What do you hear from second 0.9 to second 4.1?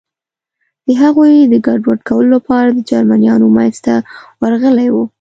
هغوی د ګډوډ کولو لپاره د جرمنیانو منځ ته